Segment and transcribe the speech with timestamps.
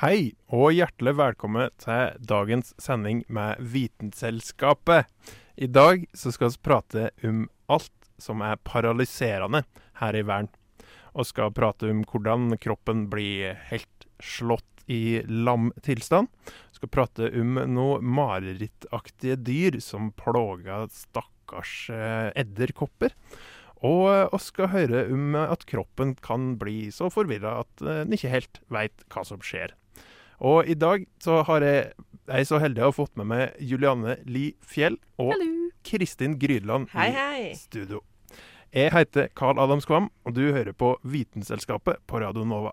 [0.00, 5.10] Hei, og hjertelig velkommen til dagens sending med Vitenselskapet.
[5.60, 9.60] I dag så skal vi prate om alt som er paralyserende
[10.00, 10.48] her i verden.
[11.12, 16.32] Og skal prate om hvordan kroppen blir helt slått i lam tilstand.
[16.72, 23.12] Skal prate om noe marerittaktige dyr som plager stakkars eh, edderkopper.
[23.84, 28.32] Og vi skal høre om at kroppen kan bli så forvirra at eh, en ikke
[28.32, 29.76] helt veit hva som skjer.
[30.40, 31.90] Og i dag så har jeg,
[32.30, 35.34] jeg er så heldig å ha fått med meg Julianne Li Fjell og
[35.84, 37.10] Kristin Grydland Hei,
[37.50, 38.00] i studio.
[38.72, 42.72] Jeg heter Carl Adams Kvam, og du hører på Vitenselskapet på Radio Nova.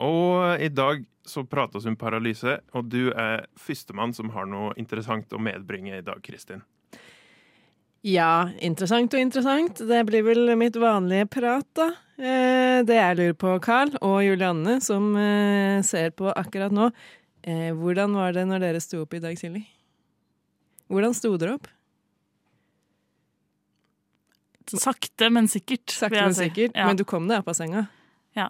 [0.00, 5.32] Og i dag så prates om paralyse, og du er førstemann som har noe interessant
[5.36, 6.64] å medbringe i dag, Kristin.
[8.06, 9.82] Ja, interessant og interessant.
[9.84, 11.90] Det blir vel mitt vanlige prat, da.
[12.16, 16.88] Eh, det jeg lurer på, Carl og Julianne, som eh, ser på akkurat nå.
[17.44, 19.66] Eh, hvordan var det når dere sto opp i dag tidlig?
[20.90, 21.68] Hvordan sto dere opp?
[24.70, 25.90] Sakte, men sikkert.
[25.90, 26.76] Sakte, men sikkert.
[26.78, 27.88] Ja, Men du kom deg opp av senga?
[28.38, 28.48] Ja.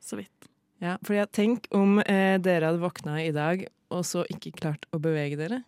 [0.00, 0.51] så vidt.
[0.82, 4.88] Ja, for jeg tenk om eh, dere hadde våkna i dag og så ikke klart
[4.90, 5.60] å bevege dere.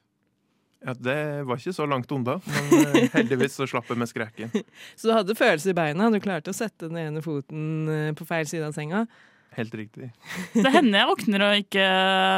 [0.85, 4.51] Ja, Det var ikke så langt unna, men eh, heldigvis så slapp jeg med skrekken.
[4.99, 6.11] Så du hadde følelse i beina.
[6.13, 9.05] Du klarte å sette den ene foten eh, på feil side av senga.
[9.55, 10.11] Helt riktig.
[10.55, 11.87] Det hender jeg våkner og ikke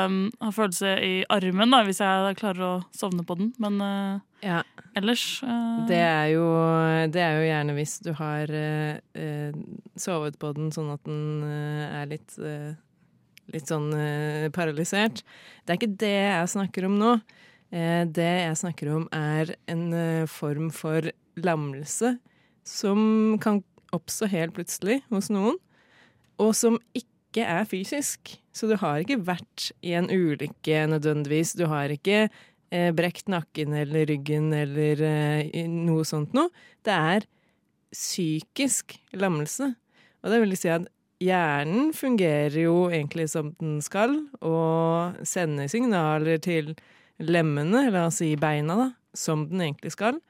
[0.06, 3.52] um, har følelse i armen, da, hvis jeg klarer å sovne på den.
[3.62, 4.60] Men uh, Ja,
[4.98, 6.44] ellers uh, Det er jo,
[7.12, 9.56] det er jo gjerne hvis du har eh, eh,
[9.98, 12.36] sovet på den sånn at den er litt,
[13.52, 13.88] litt sånn
[14.54, 15.22] paralysert.
[15.64, 17.16] Det er ikke det jeg snakker om nå.
[17.74, 19.86] Eh, det jeg snakker om, er en
[20.30, 22.16] form for lammelse
[22.66, 23.00] som
[23.42, 23.62] kan
[23.94, 25.58] oppstå helt plutselig hos noen,
[26.42, 28.36] og som ikke er fysisk.
[28.56, 31.54] Så du har ikke vært i en ulykke nødvendigvis.
[31.58, 36.52] Du har ikke eh, brekt nakken eller ryggen eller eh, noe sånt noe.
[36.84, 37.26] Det er
[37.92, 39.74] psykisk lammelse.
[40.24, 40.88] Og det vil si at
[41.22, 46.74] hjernen fungerer jo egentlig som den skal, og sender signaler til
[47.22, 50.20] lemmene, la oss si beina, da, som den egentlig skal.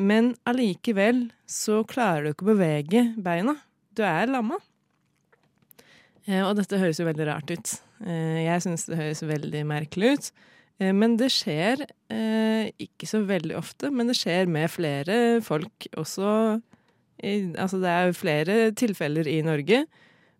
[0.00, 3.56] Men allikevel så klarer du ikke å bevege beina.
[3.96, 4.60] Du er lamma.
[6.30, 7.74] Eh, og dette høres jo veldig rart ut.
[8.06, 10.30] Eh, jeg syns det høres veldig merkelig ut.
[10.78, 11.86] Eh, Men det skjer
[12.80, 16.60] ikke så veldig ofte, men det skjer med flere folk også.
[17.20, 19.84] Altså det er flere tilfeller i Norge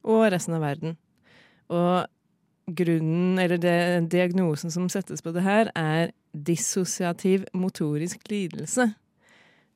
[0.02, 0.96] og resten av verden.
[1.70, 2.08] Og
[2.66, 8.88] grunnen, eller det, diagnosen som settes på det her, er dissosiativ motorisk lidelse.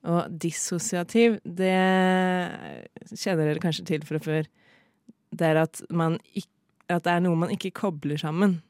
[0.05, 1.77] Og dissosiativ, det
[3.15, 4.49] kjenner dere kanskje til fra før.
[5.35, 6.49] Det er at, man ikk,
[6.93, 8.63] at det er noe man ikke kobler sammen.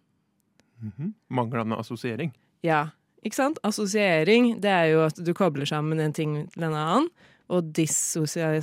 [0.82, 1.14] Mhm.
[1.28, 2.32] Manglende assosiering.
[2.64, 2.88] Ja,
[3.24, 3.58] ikke sant?
[3.64, 7.08] Assosiering, det er jo at du kobler sammen en ting til en annen.
[7.52, 8.56] Og Dissosiering?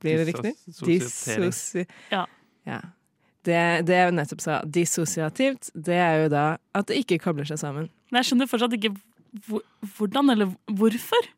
[0.00, 0.52] Blir det riktig?
[0.84, 1.88] Dissosiering.
[2.12, 2.24] Ja.
[2.68, 2.80] ja.
[3.46, 6.46] Det, det jeg nettopp sa, dissosiativt, det er jo da
[6.76, 7.86] at det ikke kobler seg sammen.
[8.10, 8.94] Men jeg skjønner fortsatt ikke
[9.96, 11.30] hvordan eller hvorfor.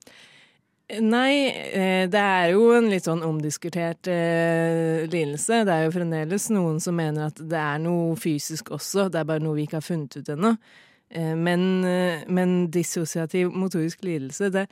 [0.89, 5.61] Nei, eh, det er jo en litt sånn omdiskutert eh, lidelse.
[5.69, 9.29] Det er jo fremdeles noen som mener at det er noe fysisk også, det er
[9.29, 10.55] bare noe vi ikke har funnet ut ennå.
[11.13, 14.65] Eh, men, eh, men dissosiativ motorisk lidelse, det,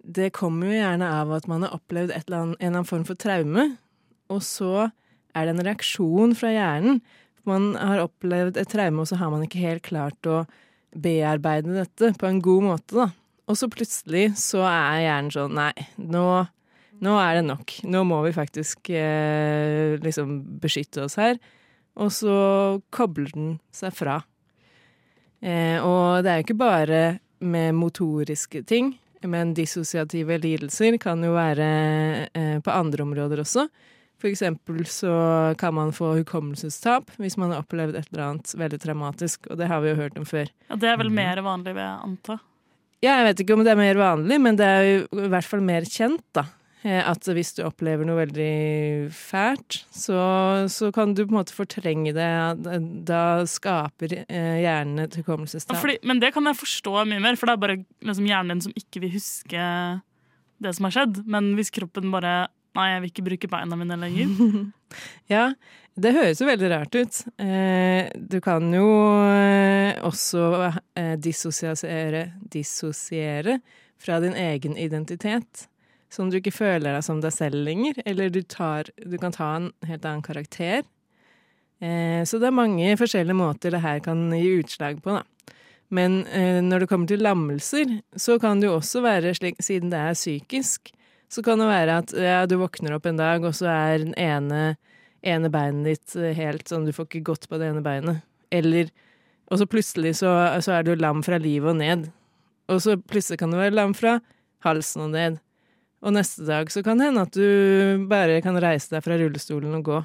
[0.00, 3.04] det kommer jo gjerne av at man har opplevd eller annet, en eller annen form
[3.08, 3.68] for traume,
[4.32, 4.88] og så
[5.36, 7.02] er det en reaksjon fra hjernen.
[7.48, 10.46] Man har opplevd et traume, og så har man ikke helt klart å
[10.96, 13.10] bearbeide dette på en god måte, da.
[13.48, 16.24] Og så plutselig så er hjernen sånn Nei, nå,
[17.04, 17.76] Nå er det nok.
[17.86, 21.38] Nå må vi faktisk eh, liksom beskytte oss her.
[21.98, 22.38] Og så
[22.94, 24.16] kobler den seg fra.
[25.38, 27.02] Eh, og det er jo ikke bare
[27.38, 31.68] med motoriske ting, men dissosiative lidelser kan jo være
[32.32, 33.68] eh, på andre områder også.
[34.18, 35.14] For eksempel så
[35.58, 39.70] kan man få hukommelsestap hvis man har opplevd et eller annet veldig traumatisk, og det
[39.70, 40.50] har vi jo hørt om før.
[40.66, 42.40] Ja, det er vel mer vanlig, vil jeg anta.
[43.04, 45.46] Ja, jeg vet ikke om det er mer vanlig, men det er jo i hvert
[45.46, 46.48] fall mer kjent, da.
[46.86, 50.18] Eh, At hvis du opplever noe veldig fælt, så,
[50.70, 52.28] så kan du på en måte fortrenge det.
[53.06, 55.78] Da skaper eh, hjernen et hukommelsestap.
[56.06, 59.02] Men det kan jeg forstå mye mer, for det er bare liksom, hjernen som ikke
[59.04, 59.64] vil huske
[60.58, 61.22] det som har skjedd.
[61.30, 64.34] Men hvis kroppen bare Nei, jeg vil ikke bruke beina mine lenger.
[65.28, 65.50] Ja,
[66.00, 67.16] det høres jo veldig rart ut.
[67.42, 68.86] Eh, du kan jo
[69.28, 70.44] eh, også
[70.96, 73.58] eh, dissosiere, dissosiere
[74.00, 75.66] fra din egen identitet.
[76.08, 78.00] Som du ikke føler deg som deg selv lenger.
[78.08, 80.86] Eller du, tar, du kan ta en helt annen karakter.
[81.78, 85.52] Så det er mange forskjellige måter det her kan gi utslag på, da.
[85.94, 86.24] Men
[86.64, 90.16] når det kommer til lammelser, så kan det jo også være slik, siden det er
[90.16, 90.90] psykisk,
[91.28, 94.14] så kan det være at ja, du våkner opp en dag, og så er den
[94.20, 94.78] ene,
[95.26, 98.24] ene beinet ditt eh, helt sånn, du får ikke gått på det ene beinet.
[98.54, 98.90] Eller
[99.48, 100.30] Og så plutselig så,
[100.64, 102.08] så er du lam fra livet og ned.
[102.68, 104.18] Og så plutselig kan du være lam fra
[104.64, 105.38] halsen og ned.
[106.04, 109.78] Og neste dag så kan det hende at du bare kan reise deg fra rullestolen
[109.80, 110.00] og gå.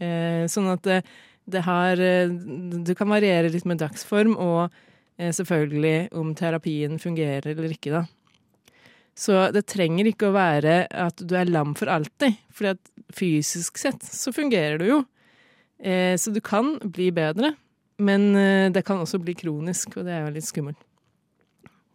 [0.00, 1.02] Eh, sånn at det,
[1.50, 4.72] det har eh, Du kan variere litt med dagsform, og
[5.20, 8.04] eh, selvfølgelig om terapien fungerer eller ikke, da.
[9.16, 12.76] Så det trenger ikke å være at du er lam for alltid, for
[13.16, 15.00] fysisk sett så fungerer du jo.
[15.82, 17.54] Eh, så du kan bli bedre,
[18.00, 20.80] men eh, det kan også bli kronisk, og det er jo litt skummelt.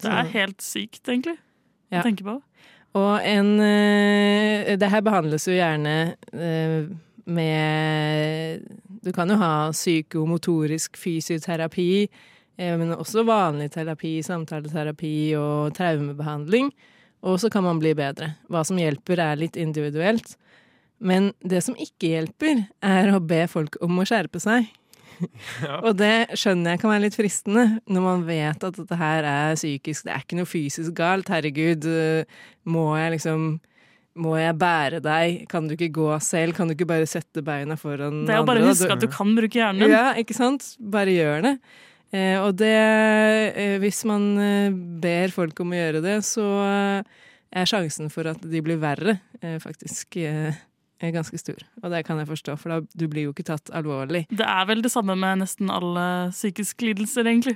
[0.01, 1.37] Det er helt sykt, egentlig,
[1.93, 2.01] Ja.
[2.01, 2.41] å tenke på.
[2.95, 6.87] Og en eh, Det her behandles jo gjerne eh,
[7.25, 8.63] med
[9.03, 12.07] Du kan jo ha psykomotorisk fysioterapi,
[12.57, 16.69] men også vanlig terapi, samtaleterapi og traumebehandling.
[17.25, 18.35] Og så kan man bli bedre.
[18.51, 20.35] Hva som hjelper, er litt individuelt.
[21.01, 24.69] Men det som ikke hjelper, er å be folk om å skjerpe seg.
[25.85, 29.55] Og det skjønner jeg kan være litt fristende, når man vet at dette her er
[29.57, 30.07] psykisk.
[30.07, 31.31] Det er ikke noe fysisk galt.
[31.31, 33.55] Herregud, øh, må jeg liksom
[34.15, 35.41] Må jeg bære deg?
[35.51, 36.55] Kan du ikke gå selv?
[36.55, 38.27] Kan du ikke bare sette beina foran andre?
[38.29, 39.91] Det er jo bare å huske at du kan bruke hjernen.
[39.91, 40.69] Ja, ikke sant?
[40.79, 41.51] Bare gjør det.
[42.15, 46.45] Eh, og det eh, Hvis man eh, ber folk om å gjøre det, så
[47.55, 49.17] er sjansen for at de blir verre,
[49.63, 51.61] faktisk er ganske stor.
[51.83, 54.25] Og det kan jeg forstå, for da, du blir jo ikke tatt alvorlig.
[54.27, 57.55] Det er vel det samme med nesten alle psykiske lidelser, egentlig.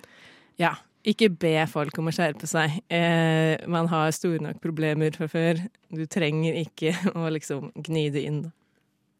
[0.62, 0.78] Ja,
[1.08, 2.80] ikke be folk om å skjerpe seg.
[2.92, 5.62] Eh, man har store nok problemer fra før.
[5.96, 8.42] Du trenger ikke å liksom gni det inn.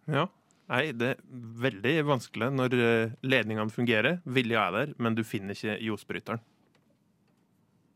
[0.10, 0.28] Ja.
[0.70, 1.22] Nei, det er
[1.64, 4.20] veldig vanskelig når eh, ledningene fungerer.
[4.30, 6.44] Vilja er der, men du finner ikke ljosbryteren.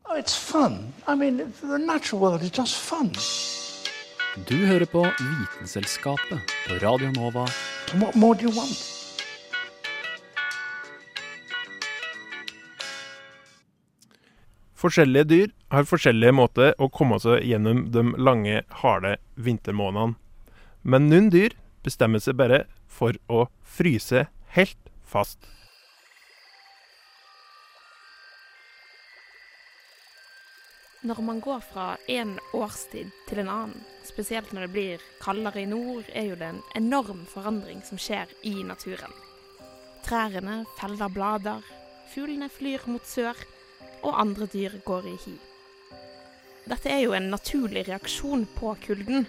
[0.09, 0.91] Oh, it's fun.
[1.07, 3.13] I mean, the natural world is just fun.
[4.49, 7.45] Du hører på Vitenselskapet på Radio Nova.
[8.01, 8.81] What more do you want?
[14.73, 20.17] Forskjellige dyr har forskjellige måter å komme seg gjennom de lange, harde vintermånedene.
[20.83, 21.53] Men noen dyr
[21.83, 25.49] bestemmer seg bare for å fryse helt fast.
[31.03, 35.67] Når man går fra en årstid til en annen, spesielt når det blir kaldere i
[35.67, 39.11] nord, er jo det en enorm forandring som skjer i naturen.
[40.07, 41.59] Trærne feller blader,
[42.13, 43.35] fuglene flyr mot sør,
[44.03, 45.35] og andre dyr går i hi.
[46.71, 49.27] Dette er jo en naturlig reaksjon på kulden,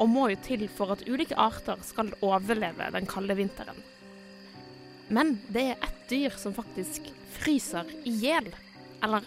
[0.00, 3.78] og må jo til for at ulike arter skal overleve den kalde vinteren.
[5.08, 8.48] Men det er ett dyr som faktisk fryser i hjel.
[9.04, 9.26] Eller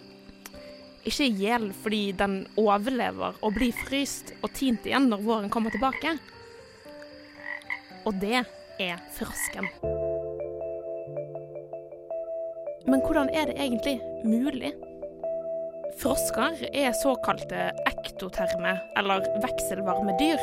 [1.08, 5.74] ikke i hjel fordi den overlever og blir fryst og tint igjen når våren kommer
[5.74, 6.18] tilbake.
[8.08, 8.44] Og det
[8.80, 9.70] er frosken.
[12.88, 14.72] Men hvordan er det egentlig mulig?
[15.98, 20.42] Frosker er såkalte ektoterme, eller vekselvarme dyr,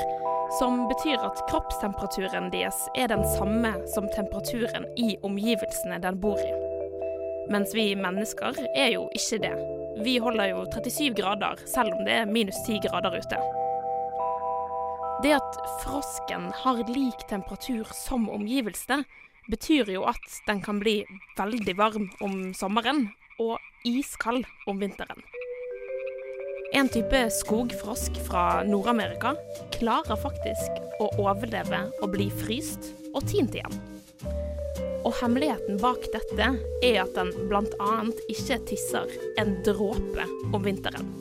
[0.59, 6.51] som betyr at kroppstemperaturen deres er den samme som temperaturen i omgivelsene den bor i.
[7.55, 9.53] Mens vi mennesker er jo ikke det.
[10.03, 13.39] Vi holder jo 37 grader, selv om det er minus 10 grader ute.
[15.23, 19.05] Det at frosken har lik temperatur som omgivelsene,
[19.47, 21.05] betyr jo at den kan bli
[21.39, 23.07] veldig varm om sommeren
[23.39, 25.23] og iskald om vinteren.
[26.75, 29.37] En type skogfrosk fra Nord-Amerika
[29.77, 33.77] klarer faktisk å overleve og bli fryst og tint igjen.
[35.07, 36.49] Og hemmeligheten bak dette
[36.83, 37.93] er at den bl.a.
[38.27, 41.15] ikke tisser en dråpe om vinteren.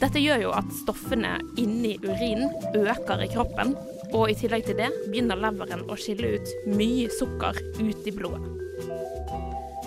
[0.00, 2.48] Dette gjør jo at stoffene inni urinen
[2.80, 3.76] øker i kroppen,
[4.14, 8.54] og i tillegg til det begynner leveren å skille ut mye sukker ut i blodet.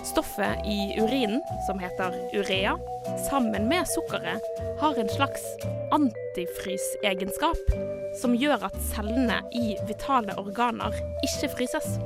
[0.04, 2.78] Stoffet i urinen, som heter urea,
[3.30, 4.42] sammen med sukkeret,
[4.80, 5.42] har en slags
[5.92, 7.74] antifrysegenskap
[8.20, 10.94] som gjør at cellene i vitale organer
[11.26, 11.98] ikke fryses.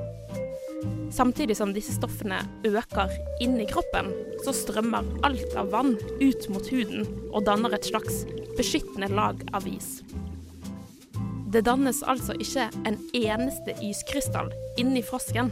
[1.12, 3.12] Samtidig som disse stoffene øker
[3.44, 4.08] inn i kroppen,
[4.44, 8.24] så strømmer alt av vann ut mot huden og danner et slags
[8.56, 10.00] beskyttende lag av is.
[11.52, 14.48] Det dannes altså ikke en eneste iskrystall
[14.80, 15.50] inni frosken,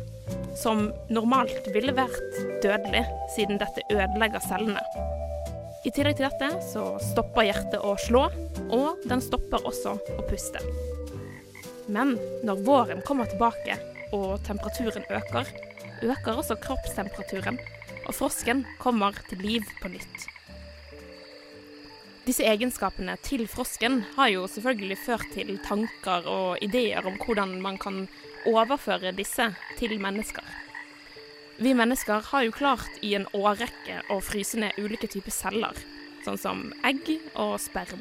[0.59, 3.04] som normalt ville vært dødelig,
[3.35, 4.83] siden dette ødelegger cellene.
[5.87, 8.26] I tillegg til dette så stopper hjertet å slå,
[8.69, 10.61] og den stopper også å puste.
[11.90, 12.16] Men
[12.47, 13.78] når våren kommer tilbake
[14.16, 15.49] og temperaturen øker,
[16.04, 17.59] øker også kroppstemperaturen,
[18.07, 20.28] og frosken kommer til liv på nytt.
[22.27, 27.79] Disse egenskapene til frosken har jo selvfølgelig ført til tanker og ideer om hvordan man
[27.81, 28.03] kan
[28.49, 29.47] overføre disse
[29.79, 30.45] til mennesker.
[31.61, 35.77] Vi mennesker har jo klart i en årrekke å fryse ned ulike typer celler,
[36.25, 38.00] sånn som egg og sperm.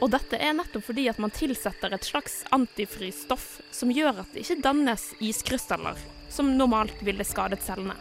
[0.00, 4.44] Og dette er nettopp fordi at man tilsetter et slags antifrysstoff som gjør at det
[4.44, 5.98] ikke dannes iskrystaller,
[6.30, 7.98] som normalt ville skadet cellene.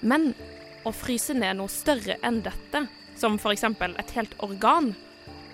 [0.00, 0.32] Men
[0.86, 3.64] å fryse ned noe større enn dette, som f.eks.
[3.64, 4.92] et helt organ,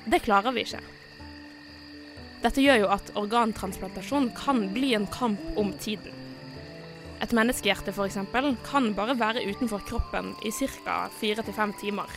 [0.06, 0.82] det klarer vi ikke.
[2.42, 6.10] Dette gjør jo at organtransplantasjon kan bli en kamp om tiden.
[7.22, 8.18] Et menneskehjerte f.eks.
[8.66, 11.06] kan bare være utenfor kroppen i ca.
[11.20, 12.10] fire til fem timer.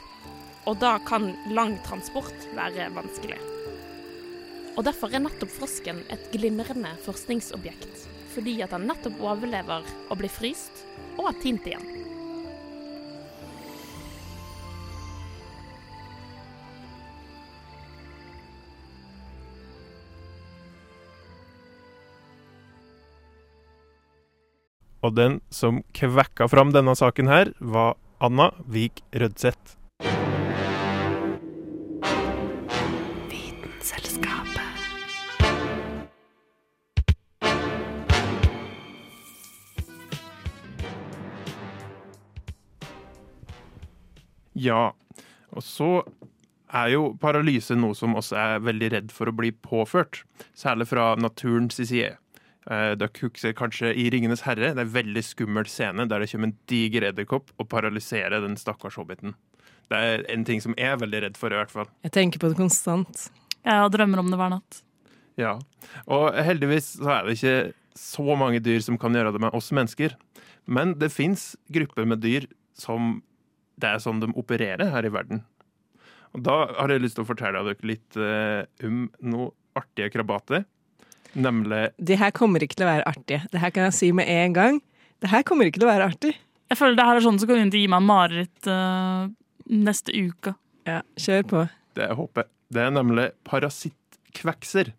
[0.65, 3.37] Og da kan lang transport være vanskelig.
[4.75, 8.07] Og derfor er nettopp frosken et glimrende forskningsobjekt.
[8.33, 10.81] Fordi at den nettopp overlever å bli fryst
[11.19, 11.85] og er tint igjen.
[25.05, 29.77] Og den som kvekka fram denne saken her, var Anna Vik Rødseth.
[44.55, 44.95] Ja,
[45.51, 45.89] og så
[46.73, 50.23] er jo paralyse noe som også er veldig redd for å bli påført.
[50.57, 52.15] Særlig fra naturens side.
[52.65, 54.73] Eh, Dere husker kanskje i 'Ringenes herre'.
[54.73, 58.57] Det er en veldig skummel scene der det kommer en diger edderkopp og paralyserer den
[58.57, 59.35] stakkars hobbiten.
[59.89, 61.85] Det er en ting som jeg er veldig redd for, i hvert fall.
[62.03, 63.29] Jeg tenker på det konstant.
[63.63, 64.81] Jeg drømmer om det hver natt.
[65.37, 65.59] Ja,
[66.07, 69.71] Og heldigvis så er det ikke så mange dyr som kan gjøre det med oss
[69.71, 70.15] mennesker.
[70.65, 73.21] Men det fins grupper med dyr som
[73.77, 75.43] det er sånn de opererer her i verden.
[76.33, 80.65] Og Da har jeg lyst til å fortelle dere litt eh, om noe artige krabater.
[81.35, 83.41] Nemlig Det her kommer ikke til å være artig.
[83.51, 84.81] Det her kan jeg si med en gang.
[85.23, 86.33] Det her kommer ikke til å være artig.
[86.71, 89.27] Jeg føler det her er sånn som kommer til å gi meg mareritt uh,
[89.69, 90.55] neste uke.
[90.87, 91.63] Ja, kjør på.
[91.97, 92.47] Det jeg håper.
[92.73, 94.93] Det er nemlig parasittkvekser.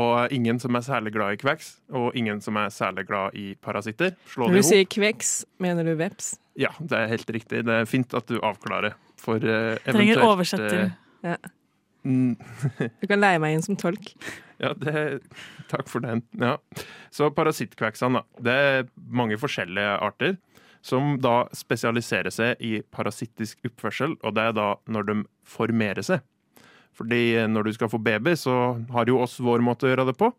[0.00, 3.56] Og ingen som er særlig glad i kveks, og ingen som er særlig glad i
[3.58, 4.14] parasitter.
[4.30, 6.36] Slå Når du sier kveks, mener du veps?
[6.58, 7.64] Ja, det er helt riktig.
[7.66, 8.94] Det er fint at du avklarer.
[9.18, 10.90] For uh, Trenger oversetter.
[10.90, 11.36] Uh, Ja.
[12.02, 14.12] Du kan leie meg inn som tolk.
[14.60, 15.20] Ja, det,
[15.70, 16.22] takk for den.
[16.40, 16.58] Ja.
[17.12, 18.42] Så parasittkveksene, da.
[18.44, 20.36] Det er mange forskjellige arter
[20.84, 25.16] som da spesialiserer seg i parasittisk oppførsel, og det er da når de
[25.48, 26.22] formerer seg.
[26.96, 28.54] Fordi når du skal få baby, så
[28.92, 30.32] har jo oss vår måte å gjøre det på.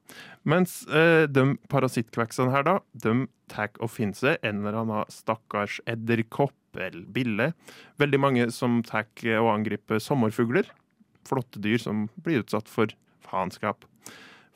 [0.50, 5.80] Mens eh, de parasittkveksene her, da, de tar og finner seg en eller annen stakkars
[5.90, 7.52] edderkopp eller bille.
[8.02, 10.70] Veldig mange som tar og angriper sommerfugler.
[11.28, 12.94] Flotte dyr som blir utsatt for
[13.26, 13.86] faenskap.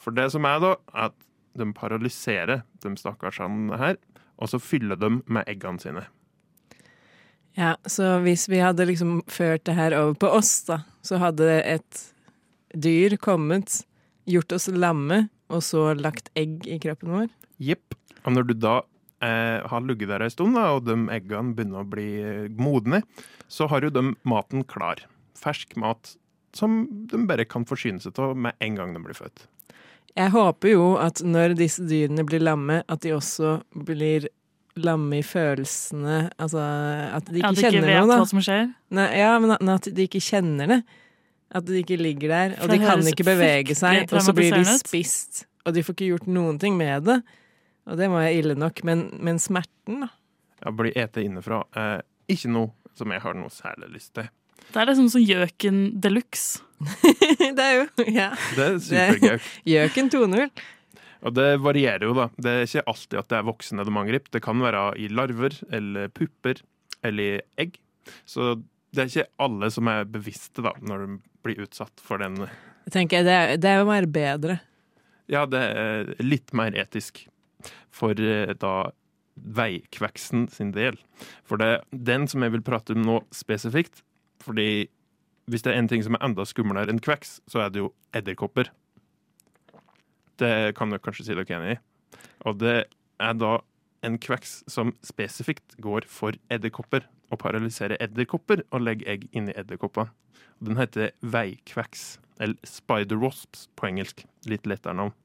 [0.02, 1.18] For det som er, da, er at
[1.56, 3.98] de paralyserer de stakkarsene her,
[4.36, 6.04] og så fyller de med eggene sine.
[7.56, 11.48] Ja, så hvis vi hadde liksom ført det her over på oss, da, så hadde
[11.64, 12.02] et
[12.76, 13.86] dyr kommet,
[14.28, 17.32] gjort oss lamme, og så lagt egg i kroppen vår.
[17.64, 17.96] Jepp.
[18.26, 18.76] Og når du da
[19.24, 22.10] eh, har ligget der ei stund, da, og de eggene begynner å bli
[22.60, 23.06] modne,
[23.48, 25.06] så har jo de maten klar.
[25.40, 26.16] Fersk mat
[26.56, 29.46] som de bare kan forsyne seg av med en gang de blir født.
[30.16, 34.30] Jeg håper jo at når disse dyrene blir lamme, at de også blir
[34.80, 36.30] lamme i følelsene.
[36.40, 36.62] Altså
[37.16, 38.70] at de ikke Ja, at de ikke vet noe, hva som skjer.
[38.96, 40.84] Nei, ja, men at- at de ikke kjenner det.
[41.56, 44.64] At de ikke ligger der, og de kan ikke bevege seg, og så blir de
[44.80, 47.22] spist, og de får ikke gjort noen ting med det.
[47.88, 50.10] Og det må jeg ille nok, men, men smerten, da.
[50.66, 54.28] Ja, bli ete innenfra Eh, ikke noe som jeg har noe særlig lyst til.
[54.72, 56.62] Det er liksom sånn gjøken de luxe.
[57.56, 58.30] det er jo Ja.
[58.56, 59.46] Det er supergøy.
[59.74, 60.64] Gjøken 2.0.
[61.26, 62.28] Og det varierer jo, da.
[62.38, 64.34] Det er ikke alltid at det er voksne de angriper.
[64.36, 66.60] Det kan være i larver eller pupper
[67.06, 67.80] eller i egg.
[68.30, 68.56] Så
[68.96, 72.38] det er ikke alle som er bevisste da, når de blir utsatt for den.
[72.86, 74.60] Jeg tenker, det, er- det er jo mer bedre.
[75.32, 77.24] Ja, det er litt mer etisk
[77.96, 78.92] for eh, da
[79.36, 81.00] veikveksen sin del.
[81.48, 84.04] For det er den som jeg vil prate om nå spesifikt.
[84.46, 84.88] Fordi
[85.50, 87.92] hvis det er en ting som er enda skumlere enn kveks, så er det jo
[88.18, 88.72] edderkopper.
[90.42, 91.82] Det kan dere kanskje si dere enig i.
[92.46, 92.78] Og det
[93.22, 93.58] er da
[94.06, 97.06] en kveks som spesifikt går for edderkopper.
[97.34, 100.12] Og paralyserer edderkopper og legger egg inni edderkopper.
[100.64, 104.24] Den heter veikveks, eller spider wasps på engelsk.
[104.50, 105.16] Litt lettere navn.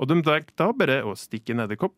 [0.00, 1.96] Og de velger da bare å stikke en edderkopp,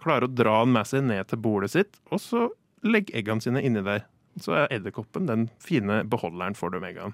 [0.00, 2.46] klare å dra den med seg ned til bordet sitt, og så
[2.86, 4.06] legge eggene sine inni der.
[4.40, 7.12] Så er edderkoppen den fine beholderen for dem eggene.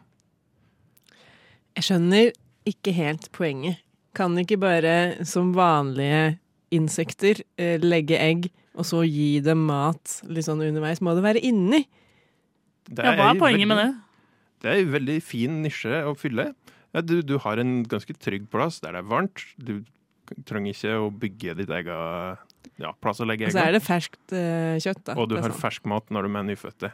[1.79, 2.33] Jeg skjønner
[2.69, 3.83] ikke helt poenget.
[4.19, 6.39] Kan ikke bare, som vanlige
[6.75, 8.49] insekter, eh, legge egg,
[8.79, 11.03] og så gi dem mat litt sånn underveis?
[11.03, 11.85] Må det være inni?
[12.89, 13.89] Det Ja, hva er poenget poenget med det?
[14.59, 16.53] Det er en veldig fin nisje å fylle.
[16.95, 19.45] Ja, du, du har en ganske trygg plass der det er varmt.
[19.61, 19.85] Du
[20.49, 22.47] trenger ikke å bygge ditt eget
[22.79, 25.15] ja, plass å legge Og så er det ferskt eh, kjøtt, da.
[25.19, 26.91] Og du har fersk mat når du er nyfødte.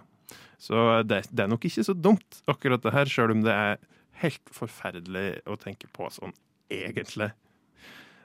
[0.65, 3.83] Så det, det er nok ikke så dumt, akkurat det her, sjøl om det er
[4.23, 6.33] helt forferdelig å tenke på sånn,
[6.73, 7.33] egentlig.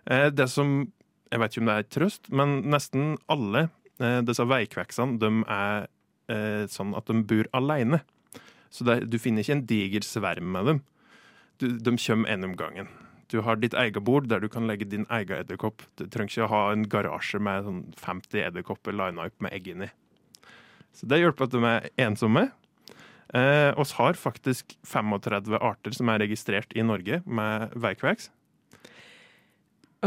[0.07, 0.91] Eh, Det som
[1.29, 3.67] Jeg vet ikke om det er trøst, men nesten alle
[4.01, 5.83] eh, disse veikveksene, de er
[6.25, 7.99] eh, sånn at de bor alene.
[8.73, 10.79] Så det, du finner ikke en diger sverm med dem.
[11.61, 12.89] Du, de kommer en om gangen.
[13.29, 15.83] Du har ditt eget bord der du kan legge din egen edderkopp.
[16.01, 19.69] Du trenger ikke å ha en garasje med sånn 50 edderkopper lina opp med egg
[19.75, 19.91] inni.
[20.95, 22.49] Så det hjelper at de er ensomme.
[23.33, 28.31] Eh, oss har faktisk 35 arter som er registrert i Norge med veikveks.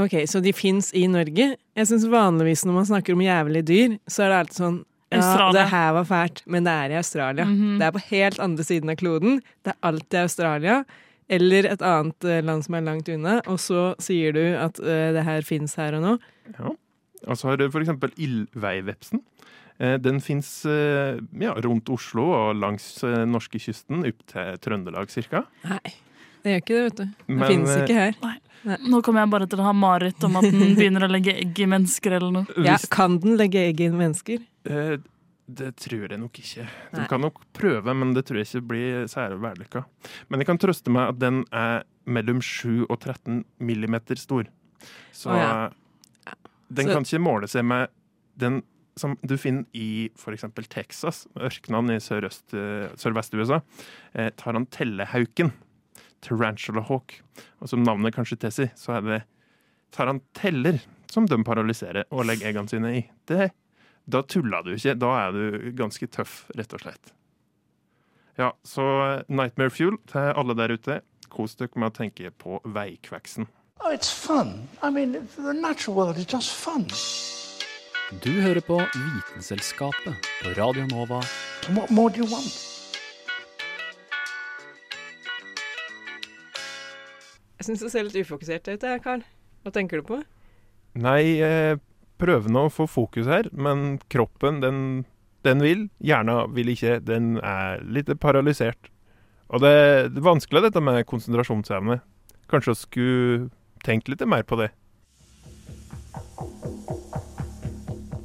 [0.02, 1.52] Ok, så de fins i Norge.
[1.76, 4.80] Jeg syns vanligvis når man snakker om jævlige dyr, så er det alltid sånn
[5.12, 5.54] ja, Australia.
[5.58, 7.44] det her var fælt, men det er i Australia.
[7.44, 7.78] Mhm.
[7.78, 9.42] Det er på helt andre siden av kloden.
[9.62, 10.84] Det er alltid Australia.
[11.32, 13.40] Eller et annet eh, land som er langt unna.
[13.46, 16.16] Og så sier du at uh, det her fins her og nå.
[16.58, 16.72] Ja.
[17.22, 19.22] Og så har du for eksempel ildveivepsen.
[19.82, 25.42] Eh, den fins eh, ja, rundt Oslo og langs eh, norskekysten opp til Trøndelag cirka.
[25.66, 25.94] Nei,
[26.44, 27.06] det gjør ikke det, vet du.
[27.26, 28.18] Det finnes fins ikke her.
[28.22, 28.36] Nei.
[28.62, 31.58] Nå kommer jeg bare til å ha mareritt om at den begynner å legge egg
[31.64, 32.60] i mennesker eller noe.
[32.62, 34.44] Ja, kan den legge egg i mennesker?
[34.70, 34.94] Eh,
[35.52, 36.68] det tror jeg nok ikke.
[36.92, 37.08] Du Nei.
[37.10, 39.82] kan nok prøve, men det tror jeg ikke blir særlig vellykka.
[40.30, 44.46] Men jeg kan trøste meg at den er mellom 7 og 13 millimeter stor.
[45.14, 46.36] Så oh, ja.
[46.70, 47.90] den Så- kan ikke måle seg med
[48.38, 48.62] den
[48.96, 50.44] som du finner i f.eks.
[50.68, 53.62] Texas, ørkenen i eh, sørvest-USA.
[54.12, 55.52] Eh, tarantellehauken.
[56.22, 57.16] Tarantula hawk.
[57.61, 59.22] Og som navnet kanskje tilsier, så er det
[59.92, 63.02] taranteller som de paralyserer og legger eggene sine i.
[63.28, 63.50] Det
[64.05, 64.96] da tuller du ikke.
[64.98, 67.12] Da er du ganske tøff, rett og slett.
[68.40, 71.00] Ja, så eh, Nightmare Fuel til alle der ute.
[71.33, 73.48] Kos dere med å tenke på veikveksen.
[73.83, 74.68] Oh, it's fun.
[74.83, 77.41] I mean, the natural world is just.
[78.20, 81.22] Du hører på Vitenselskapet på Radio Nova.
[81.72, 82.53] What more do you want?
[87.57, 89.25] Jeg syns du ser litt ufokusert ut, jeg, Karl.
[89.64, 90.18] Hva tenker du på?
[91.01, 91.81] Nei, jeg
[92.20, 94.83] prøver nå å få fokus her, men kroppen, den,
[95.48, 95.87] den vil.
[96.05, 96.98] Hjernen vil ikke.
[97.07, 98.92] Den er litt paralysert.
[99.48, 99.72] Og det,
[100.12, 102.03] det er vanskelig dette med konsentrasjonsevne.
[102.53, 103.51] Kanskje jeg skulle
[103.88, 104.68] tenkt litt mer på det.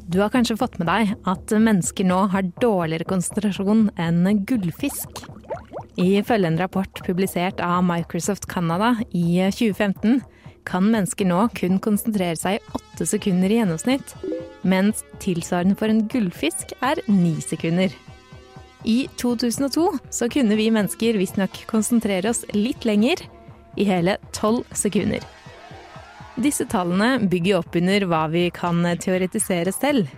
[0.07, 5.25] Du har kanskje fått med deg at mennesker nå har dårligere konsentrasjon enn gullfisk.
[5.99, 10.21] Ifølge en rapport publisert av Microsoft Canada i 2015
[10.67, 14.15] kan mennesker nå kun konsentrere seg i åtte sekunder i gjennomsnitt,
[14.63, 17.91] mens tilsvarende for en gullfisk er ni sekunder.
[18.87, 23.19] I 2002 så kunne vi mennesker visstnok konsentrere oss litt lenger,
[23.77, 25.21] i hele tolv sekunder.
[26.38, 30.12] Disse tallene bygger opp under hva vi kan teoretisere selv.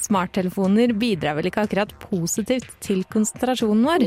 [0.00, 4.04] Smarttelefoner bidrar vel ikke akkurat positivt til konsentrasjonen vår.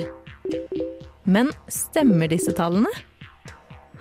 [1.24, 2.92] Men stemmer disse tallene?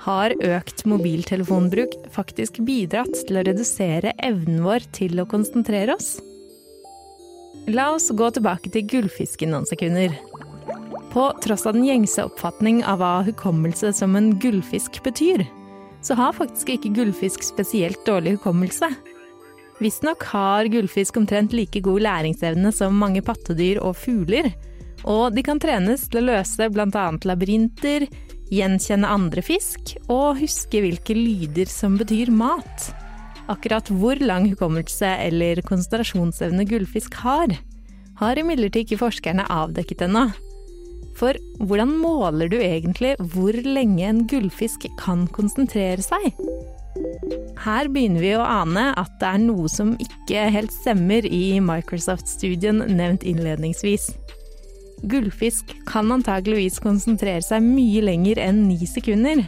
[0.03, 6.17] har økt mobiltelefonbruk faktisk bidratt til å redusere evnen vår til å konsentrere oss?
[7.71, 10.17] La oss gå tilbake til gullfisken noen sekunder.
[11.13, 15.45] På tross av den gjengse oppfatning av hva hukommelse som en gullfisk betyr,
[16.03, 18.91] så har faktisk ikke gullfisk spesielt dårlig hukommelse.
[19.83, 24.53] Visstnok har gullfisk omtrent like god læringsevne som mange pattedyr og fugler,
[25.03, 27.07] og de kan trenes til å løse bl.a.
[27.27, 28.07] labyrinter,
[28.53, 32.93] gjenkjenne andre fisk og huske hvilke lyder som betyr mat.
[33.51, 37.57] Akkurat hvor lang hukommelse eller konsentrasjonsevne gullfisk har,
[38.21, 40.29] har imidlertid ikke forskerne avdekket ennå.
[41.19, 46.33] For hvordan måler du egentlig hvor lenge en gullfisk kan konsentrere seg?
[47.63, 52.83] Her begynner vi å ane at det er noe som ikke helt stemmer i Microsoft-studien
[52.91, 54.11] nevnt innledningsvis.
[55.11, 59.45] Gullfisk kan antageligvis konsentrere seg mye lenger enn ni sekunder.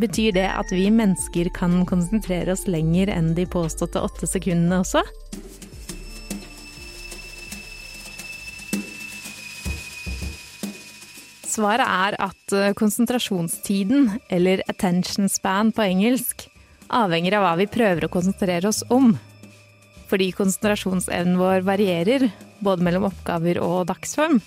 [0.00, 5.04] Betyr det at vi mennesker kan konsentrere oss lenger enn de påståtte åtte sekundene også?
[11.50, 16.46] Svaret er at eh, konsentrasjonstiden, eller attention span på engelsk,
[16.94, 19.16] avhenger av hva vi prøver å konsentrere oss om.
[20.10, 22.28] Fordi konsentrasjonsevnen vår varierer,
[22.62, 24.38] både mellom oppgaver og dagsform,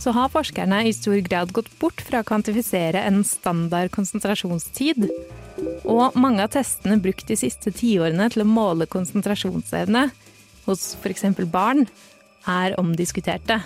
[0.00, 5.10] så har forskerne i stor grad gått bort fra å kvantifisere en standard konsentrasjonstid.
[5.84, 10.08] Og mange av testene brukt de siste tiårene til å måle konsentrasjonsevne
[10.64, 11.26] hos f.eks.
[11.52, 11.84] barn,
[12.48, 13.60] er omdiskuterte.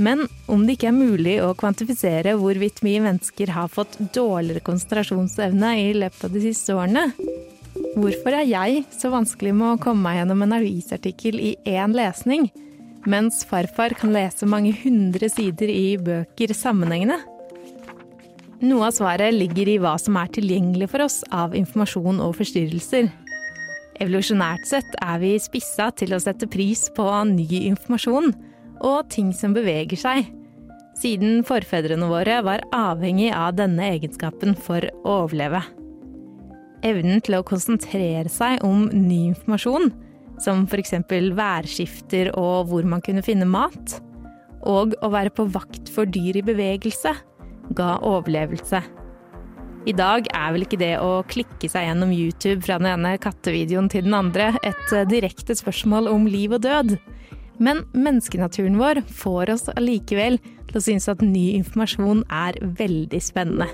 [0.00, 5.72] Men om det ikke er mulig å kvantifisere hvorvidt vi mennesker har fått dårligere konsentrasjonsevne
[5.82, 7.10] i løpet av de siste årene,
[7.98, 12.48] hvorfor er jeg så vanskelig med å komme meg gjennom en avisartikkel i én lesning,
[13.04, 17.18] mens farfar kan lese mange hundre sider i bøker sammenhengende?
[18.62, 23.10] Noe av svaret ligger i hva som er tilgjengelig for oss av informasjon og forstyrrelser.
[24.00, 28.30] Evolusjonært sett er vi spissa til å sette pris på ny informasjon
[28.82, 30.28] og ting som beveger seg,
[30.98, 35.62] siden forfedrene våre var avhengig av denne egenskapen for å overleve.
[36.82, 39.92] Evnen til å konsentrere seg om ny informasjon,
[40.42, 40.96] som f.eks.
[41.38, 44.00] værskifter og hvor man kunne finne mat,
[44.62, 47.14] og å være på vakt for dyr i bevegelse,
[47.78, 48.82] ga overlevelse.
[49.82, 53.88] I dag er vel ikke det å klikke seg gjennom YouTube fra den ene kattevideoen
[53.90, 56.94] til den andre et direkte spørsmål om liv og død.
[57.62, 63.68] Men menneskenaturen vår får oss allikevel til å synes at ny informasjon er veldig spennende.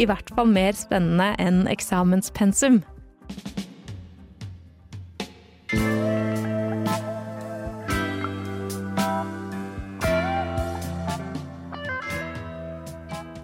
[0.00, 2.80] I hvert fall mer spennende enn eksamenspensum.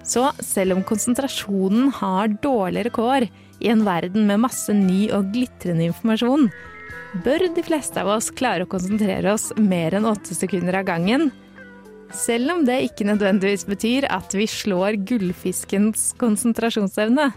[0.09, 3.29] Så selv om konsentrasjonen har dårligere kår
[3.61, 6.49] i en verden med masse ny og glitrende informasjon,
[7.25, 11.31] bør de fleste av oss klare å konsentrere oss mer enn åtte sekunder av gangen.
[12.15, 17.31] Selv om det ikke nødvendigvis betyr at vi slår gullfiskens konsentrasjonsevne.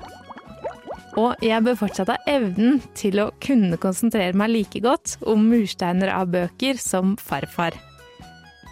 [1.19, 6.13] Og jeg bør fortsatt ha evnen til å kunne konsentrere meg like godt om mursteiner
[6.13, 7.75] av bøker som farfar.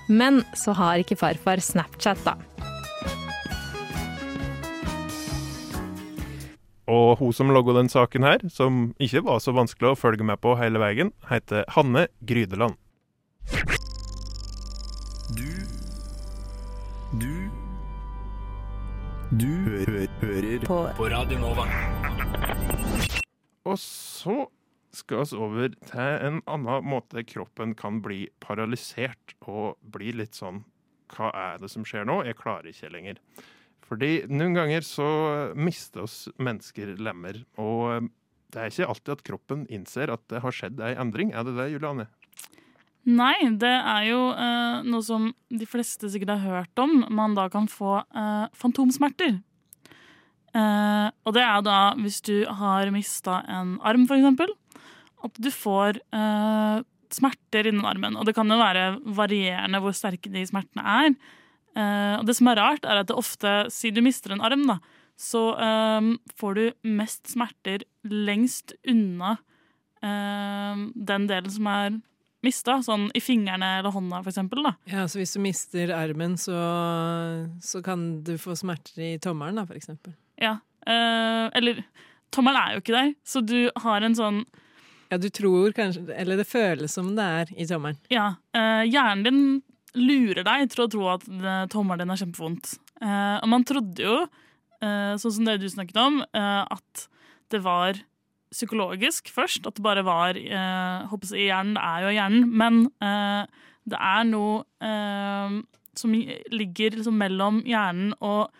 [0.08, 2.38] Men så har ikke farfar Snapchat, da.
[6.90, 10.40] Og hun som logga den saken her, som ikke var så vanskelig å følge med
[10.42, 12.80] på hele veien, heter Hanne Grydeland.
[15.38, 15.50] Du
[17.20, 17.50] Du
[19.30, 20.80] Du hø hører på.
[20.98, 21.68] på Radio Nova.
[23.70, 24.48] Og så
[24.92, 30.64] skal vi over til en annen måte kroppen kan bli paralysert og bli litt sånn
[31.14, 32.24] Hva er det som skjer nå?
[32.26, 33.22] Jeg klarer ikke lenger.
[33.90, 35.10] Fordi noen ganger så
[35.58, 37.42] mister oss mennesker lemmer.
[37.58, 38.10] Og
[38.54, 41.34] det er ikke alltid at kroppen innser at det har skjedd ei endring.
[41.34, 42.08] Er det det, Juliane?
[43.10, 47.00] Nei, det er jo eh, noe som de fleste sikkert har hørt om.
[47.10, 49.40] Man da kan få eh, fantomsmerter.
[50.54, 54.54] Eh, og det er da hvis du har mista en arm, eksempel.
[55.26, 58.18] At du får eh, smerter innen armen.
[58.20, 58.86] Og det kan jo være
[59.18, 61.14] varierende hvor sterke de smertene er.
[61.80, 64.66] Eh, og det som er rart, er at det ofte, siden du mister en arm,
[64.68, 64.80] da,
[65.20, 66.66] så eh, får du
[67.00, 69.38] mest smerter lengst unna
[70.04, 71.98] eh, den delen som er
[72.46, 74.64] mista, sånn i fingrene eller hånda, for eksempel.
[74.64, 74.74] Da.
[74.88, 76.56] Ja, så hvis du mister armen, så,
[77.64, 80.16] så kan du få smerter i tommelen, da, for eksempel.
[80.40, 80.58] Ja.
[80.88, 81.84] Eh, eller
[82.32, 84.44] tommelen er jo ikke der, så du har en sånn
[85.10, 88.00] Ja, du tror kanskje Eller det føles som det er i tommelen.
[88.14, 88.36] Ja.
[88.56, 89.42] eh, hjernen din
[89.98, 91.26] lurer deg til å tro at
[91.74, 92.76] tommelen din er kjempevondt.
[93.02, 94.16] Eh, og man trodde jo
[94.84, 97.06] eh, sånn som det du snakket om, eh, at
[97.54, 98.00] det var
[98.54, 99.68] psykologisk først.
[99.68, 102.82] At det bare var eh, håper jeg, Hjernen det er jo hjernen, men
[103.90, 105.64] det er noe
[105.98, 108.54] som ligger liksom mellom hjernen og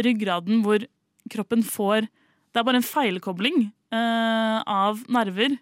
[0.00, 0.86] ryggraden, hvor
[1.30, 5.58] kroppen får Det er bare en feilkobling av nerver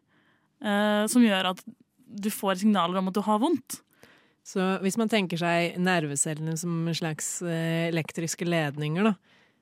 [1.10, 1.60] som gjør at
[2.08, 3.80] du får signaler om at du har vondt.
[4.48, 9.12] Så hvis man tenker seg nervecellene som en slags eh, elektriske ledninger, da,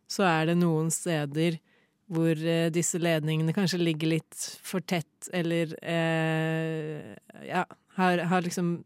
[0.07, 1.59] så er det noen steder
[2.07, 7.17] hvor eh, disse ledningene kanskje ligger litt for tett, eller eh,
[7.49, 7.65] ja,
[7.99, 8.77] har, har liksom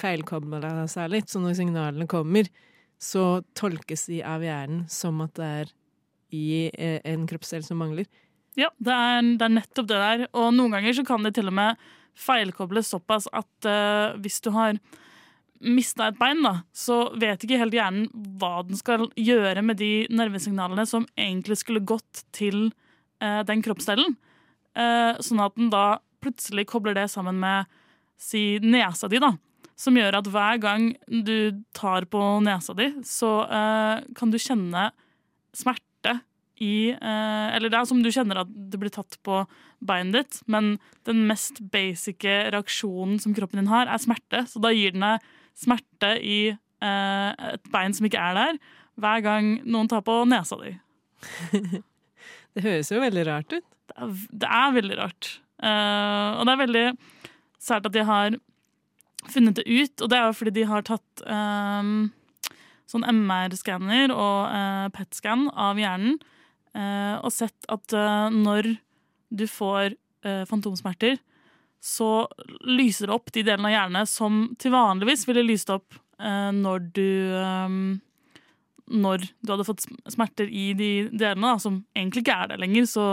[0.00, 1.28] feilkobla seg litt.
[1.28, 2.48] Så når signalene kommer,
[3.00, 5.76] så tolkes de av hjernen som at det er
[6.36, 8.08] i eh, en kroppsdel som mangler.
[8.58, 10.26] Ja, det er, det er, nettopp det der.
[10.32, 14.50] Og noen ganger så kan det til og med feilkobles såpass at uh, hvis du
[14.52, 14.76] har
[15.60, 18.08] mista et bein, da, så vet ikke helt hjernen
[18.40, 22.70] hva den skal gjøre med de nervesignalene som egentlig skulle gått til
[23.20, 24.16] eh, den kroppsdelen.
[24.78, 27.68] Eh, sånn at den da plutselig kobler det sammen med
[28.20, 29.34] si nesa di, da.
[29.80, 34.90] Som gjør at hver gang du tar på nesa di, så eh, kan du kjenne
[35.56, 36.20] smerte
[36.60, 39.38] i Eller det er som du kjenner at det blir tatt på
[39.80, 40.74] beinet ditt, men
[41.08, 42.20] den mest basic
[42.52, 44.42] reaksjonen som kroppen din har, er smerte.
[44.44, 45.24] Så da gir den deg
[45.60, 48.60] smerte i eh, et bein som ikke er der,
[49.00, 50.74] hver gang noen tar på nesa di.
[52.54, 53.66] det høres jo veldig rart ut.
[53.90, 55.32] Det er, det er veldig rart.
[55.60, 56.86] Uh, og det er veldig
[57.60, 58.36] sært at de har
[59.28, 62.08] funnet det ut, og det er jo fordi de har tatt um,
[62.88, 66.16] sånn MR-skanner og uh, PET-scan av hjernen
[66.72, 67.92] uh, og sett at
[68.32, 68.74] når
[69.30, 71.14] du får fantomsmerter,
[71.80, 72.28] så
[72.68, 76.86] lyser det opp de delene av hjernen som til vanligvis ville lyst opp eh, når
[76.92, 77.76] du eh,
[78.90, 82.88] Når du hadde fått smerter i de delene, da, som egentlig ikke er der lenger.
[82.90, 83.04] Så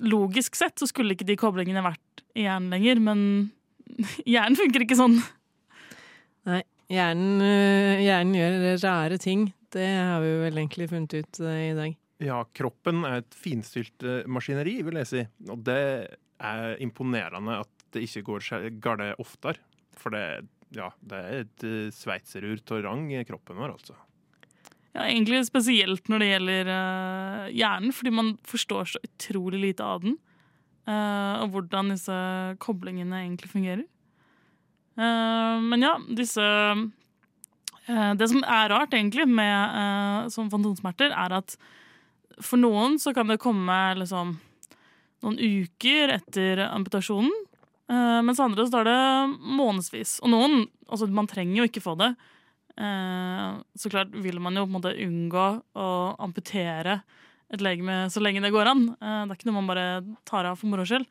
[0.00, 3.24] logisk sett så skulle ikke de koblingene vært i hjernen lenger, men
[4.32, 5.18] hjernen funker ikke sånn.
[6.48, 6.62] Nei.
[6.92, 9.48] Hjernen, eh, hjernen gjør rare ting.
[9.72, 11.94] Det har vi vel egentlig funnet ut eh, i dag.
[12.22, 15.24] Ja, kroppen er et finstilt eh, maskineri, vil jeg si.
[15.50, 15.80] Og det
[16.44, 18.48] er imponerende at det ikke går
[18.82, 19.62] galt oftere.
[19.98, 20.24] For det,
[20.74, 23.96] ja, det er et uh, sveitserur av rang i kroppen vår, altså.
[24.94, 30.04] Ja, egentlig spesielt når det gjelder uh, hjernen, fordi man forstår så utrolig lite av
[30.04, 30.18] den.
[30.86, 32.18] Uh, og hvordan disse
[32.62, 33.86] koblingene egentlig fungerer.
[34.94, 36.44] Uh, men ja, disse
[37.84, 41.56] Det som er rart, egentlig, med som fantomsmerter, er at
[42.40, 44.38] for noen så kan det komme liksom
[45.20, 47.34] noen uker etter amputasjonen.
[47.84, 49.00] Uh, mens andre så tar det
[49.58, 50.18] månedsvis.
[50.24, 52.10] Og noen Altså, man trenger jo ikke få det.
[52.76, 55.44] Uh, så klart vil man jo på en måte unngå
[55.80, 55.86] å
[56.22, 56.98] amputere
[57.48, 58.82] et legeme så lenge det går an.
[59.00, 59.86] Uh, det er ikke noe man bare
[60.28, 61.08] tar av for moro skyld.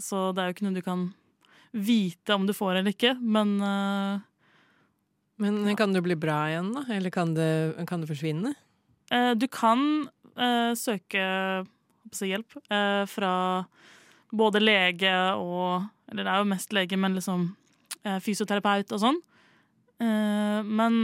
[0.00, 1.02] så det er jo ikke noe du kan
[1.76, 3.58] vite om du får eller ikke, men
[5.36, 6.86] Men kan du bli bra igjen, da?
[6.94, 8.54] Eller kan det, kan det forsvinne?
[9.36, 10.06] du kan
[10.78, 11.26] søke
[12.24, 12.56] hjelp
[13.10, 13.34] fra
[14.36, 17.46] både lege og Eller det er jo mest lege, men liksom
[18.04, 19.16] eh, fysioterapeut og sånn.
[20.04, 20.98] Eh, men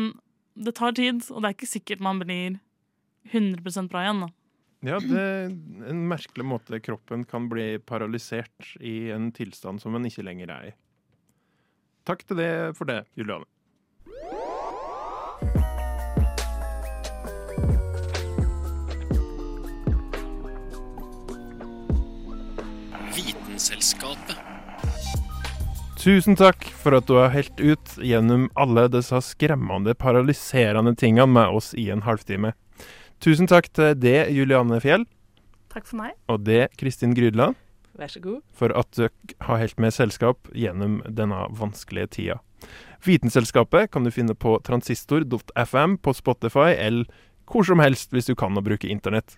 [0.60, 2.58] det tar tid, og det er ikke sikkert man blir
[3.32, 4.20] 100% bra igjen.
[4.26, 4.28] da.
[4.90, 5.48] Ja, det er
[5.92, 10.68] en merkelig måte kroppen kan bli paralysert i en tilstand som en ikke lenger er
[10.70, 10.74] i.
[12.08, 13.48] Takk til det for det, Juliane.
[23.60, 24.36] Vitenselskapet.
[26.00, 31.58] Tusen takk for at du har helt ut gjennom alle disse skremmende, paralyserende tingene med
[31.58, 32.54] oss i en halvtime.
[33.20, 35.04] Tusen takk til det, Juliane Fjell.
[35.68, 36.16] Takk for meg.
[36.32, 37.58] Og det, Kristin Grydland.
[38.00, 38.40] Vær så god.
[38.56, 42.40] For at dere har helt med selskap gjennom denne vanskelige tida.
[43.04, 47.12] Vitenselskapet kan du finne på transistor.fm på Spotify, eller
[47.44, 49.36] hvor som helst hvis du kan å bruke internett.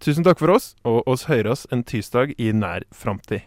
[0.00, 3.44] Tusen takk for oss, og oss høres en tirsdag i nær framtid.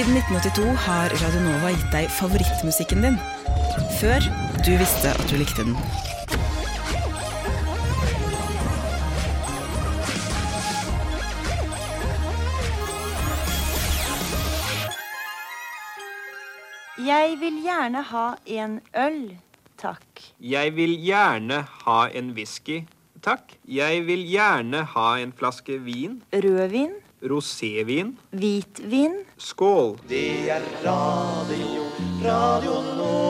[0.00, 3.16] Siden 1982 har Radionova gitt deg favorittmusikken din.
[3.98, 4.24] Før
[4.64, 5.74] du visste at du likte den.
[17.04, 19.20] Jeg vil gjerne ha en øl,
[19.84, 20.24] takk.
[20.40, 22.86] Jeg vil gjerne ha en whisky,
[23.20, 23.52] takk.
[23.68, 26.22] Jeg vil gjerne ha en flaske vin.
[26.32, 28.16] Rødvin, Rosévin.
[28.30, 29.24] hvitvin.
[29.36, 29.98] Skål.
[30.08, 31.84] Det er radio,
[32.24, 33.29] radio nå.